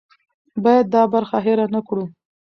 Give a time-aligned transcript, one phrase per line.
[0.63, 2.03] باید دا برخه هېره نه کړو.